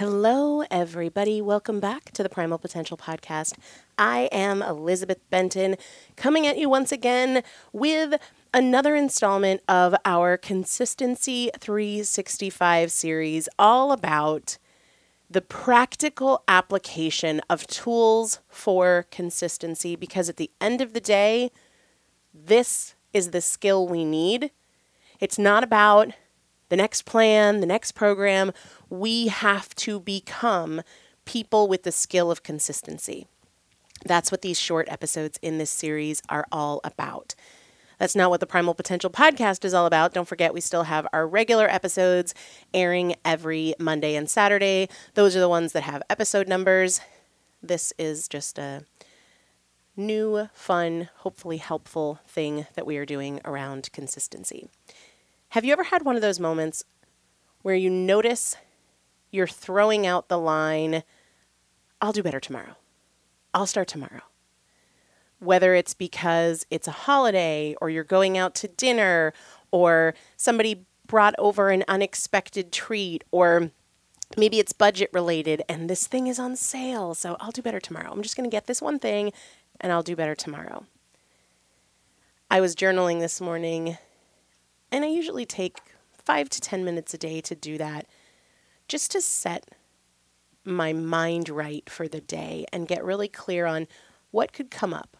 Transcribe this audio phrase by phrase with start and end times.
[0.00, 1.42] Hello, everybody.
[1.42, 3.52] Welcome back to the Primal Potential Podcast.
[3.98, 5.76] I am Elizabeth Benton,
[6.16, 7.42] coming at you once again
[7.74, 8.14] with
[8.54, 14.56] another installment of our Consistency 365 series, all about
[15.28, 19.96] the practical application of tools for consistency.
[19.96, 21.50] Because at the end of the day,
[22.32, 24.50] this is the skill we need.
[25.20, 26.14] It's not about
[26.70, 28.52] the next plan, the next program
[28.88, 30.82] we have to become
[31.26, 33.26] people with the skill of consistency.
[34.04, 37.34] That's what these short episodes in this series are all about.
[37.98, 40.14] That's not what the Primal Potential podcast is all about.
[40.14, 42.34] Don't forget, we still have our regular episodes
[42.72, 44.88] airing every Monday and Saturday.
[45.12, 47.02] Those are the ones that have episode numbers.
[47.62, 48.84] This is just a
[49.96, 54.70] new, fun, hopefully helpful thing that we are doing around consistency.
[55.50, 56.84] Have you ever had one of those moments
[57.62, 58.56] where you notice
[59.30, 61.02] you're throwing out the line,
[62.00, 62.76] I'll do better tomorrow?
[63.52, 64.22] I'll start tomorrow
[65.40, 69.32] whether it's because it's a holiday or you're going out to dinner
[69.70, 73.70] or somebody brought over an unexpected treat or
[74.36, 78.12] maybe it's budget related and this thing is on sale so I'll do better tomorrow.
[78.12, 79.32] I'm just going to get this one thing
[79.80, 80.84] and I'll do better tomorrow.
[82.50, 83.96] I was journaling this morning
[84.90, 85.80] and I usually take
[86.24, 88.06] 5 to 10 minutes a day to do that
[88.88, 89.70] just to set
[90.64, 93.88] my mind right for the day and get really clear on
[94.30, 95.16] what could come up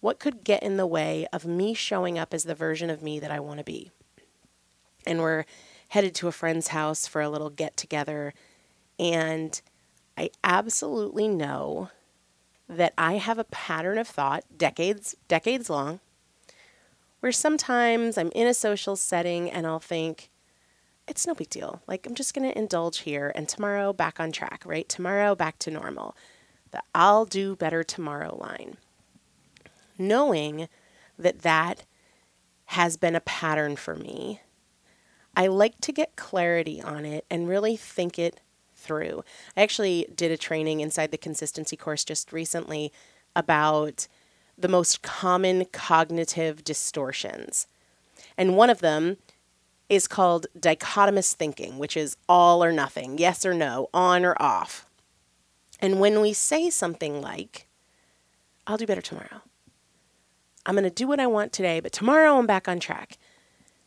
[0.00, 3.18] what could get in the way of me showing up as the version of me
[3.18, 3.90] that I want to be?
[5.06, 5.44] And we're
[5.88, 8.32] headed to a friend's house for a little get together.
[8.98, 9.60] And
[10.16, 11.90] I absolutely know
[12.68, 16.00] that I have a pattern of thought, decades, decades long,
[17.20, 20.30] where sometimes I'm in a social setting and I'll think,
[21.06, 21.82] it's no big deal.
[21.86, 24.88] Like, I'm just going to indulge here and tomorrow back on track, right?
[24.88, 26.14] Tomorrow back to normal.
[26.70, 28.76] The I'll do better tomorrow line
[29.98, 30.68] knowing
[31.18, 31.84] that that
[32.66, 34.40] has been a pattern for me.
[35.36, 38.40] I like to get clarity on it and really think it
[38.74, 39.24] through.
[39.56, 42.92] I actually did a training inside the consistency course just recently
[43.34, 44.06] about
[44.58, 47.66] the most common cognitive distortions.
[48.36, 49.16] And one of them
[49.88, 54.86] is called dichotomous thinking, which is all or nothing, yes or no, on or off.
[55.80, 57.66] And when we say something like,
[58.66, 59.42] I'll do better tomorrow,
[60.66, 63.16] I'm going to do what I want today, but tomorrow I'm back on track.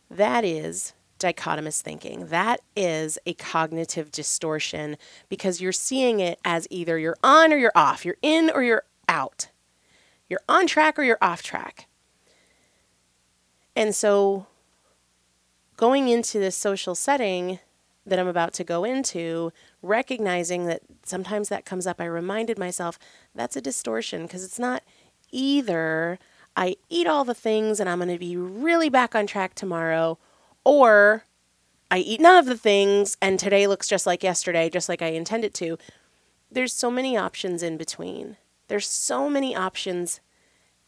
[0.09, 2.27] That is dichotomous thinking.
[2.27, 4.97] That is a cognitive distortion
[5.29, 8.83] because you're seeing it as either you're on or you're off, you're in or you're
[9.07, 9.49] out,
[10.31, 11.87] you're on track or you're off track.
[13.75, 14.47] And so,
[15.75, 17.59] going into this social setting
[18.05, 19.51] that I'm about to go into,
[19.81, 22.97] recognizing that sometimes that comes up, I reminded myself
[23.35, 24.83] that's a distortion because it's not
[25.31, 26.17] either
[26.55, 30.17] I eat all the things and I'm going to be really back on track tomorrow,
[30.63, 31.25] or
[31.89, 35.07] I eat none of the things and today looks just like yesterday, just like I
[35.07, 35.77] intended to.
[36.49, 38.37] There's so many options in between.
[38.71, 40.21] There's so many options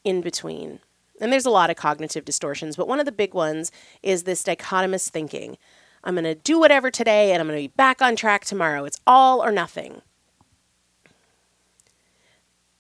[0.06, 0.80] in between.
[1.20, 4.42] And there's a lot of cognitive distortions, but one of the big ones is this
[4.42, 5.58] dichotomous thinking.
[6.02, 8.86] I'm going to do whatever today and I'm going to be back on track tomorrow.
[8.86, 10.02] It's all or nothing.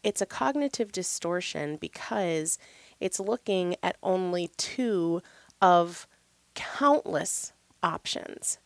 [0.04, 2.58] It's a cognitive distortion because
[3.02, 5.22] it's looking at only two
[5.62, 6.08] of
[6.56, 7.52] countless
[7.84, 8.58] options.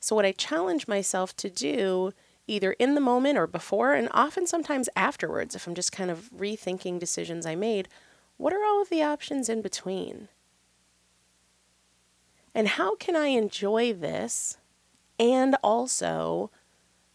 [0.00, 2.12] So, what I challenge myself to do,
[2.46, 6.30] either in the moment or before, and often sometimes afterwards, if I'm just kind of
[6.30, 7.88] rethinking decisions I made,
[8.36, 10.28] what are all of the options in between?
[12.54, 14.58] And how can I enjoy this
[15.18, 16.50] and also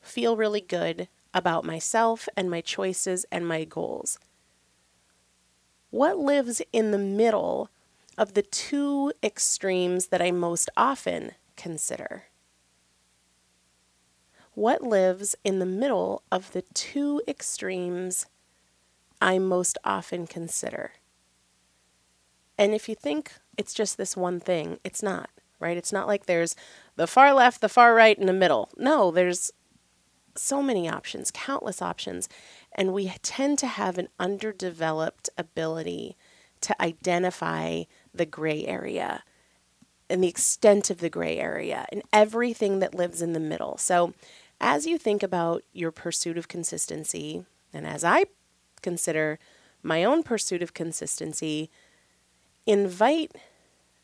[0.01, 4.17] feel really good about myself and my choices and my goals.
[5.91, 7.69] What lives in the middle
[8.17, 12.25] of the two extremes that I most often consider?
[14.59, 18.25] What lives in the middle of the two extremes
[19.21, 20.91] I most often consider?
[22.57, 25.29] And if you think it's just this one thing, it's not,
[25.61, 25.77] right?
[25.77, 26.57] It's not like there's
[26.97, 28.67] the far left, the far right, and the middle.
[28.75, 29.49] No, there's
[30.35, 32.27] so many options, countless options,
[32.73, 36.17] and we tend to have an underdeveloped ability
[36.59, 39.23] to identify the gray area
[40.09, 43.77] and the extent of the gray area and everything that lives in the middle.
[43.77, 44.13] So,
[44.59, 48.25] as you think about your pursuit of consistency, and as I
[48.81, 49.39] consider
[49.81, 51.69] my own pursuit of consistency,
[52.65, 53.31] invite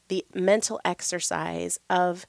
[0.07, 2.25] the mental exercise of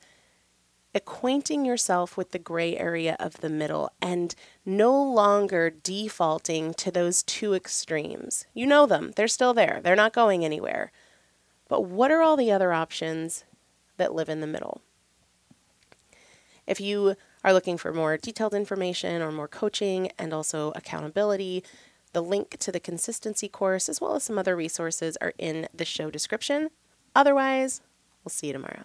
[0.94, 7.22] acquainting yourself with the gray area of the middle and no longer defaulting to those
[7.22, 8.46] two extremes.
[8.54, 10.90] You know them, they're still there, they're not going anywhere.
[11.68, 13.44] But what are all the other options
[13.98, 14.80] that live in the middle?
[16.66, 21.62] If you are looking for more detailed information or more coaching and also accountability,
[22.12, 25.84] the link to the consistency course, as well as some other resources, are in the
[25.84, 26.70] show description.
[27.14, 27.80] Otherwise,
[28.24, 28.84] we'll see you tomorrow.